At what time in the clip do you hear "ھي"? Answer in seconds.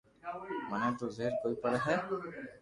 1.85-1.95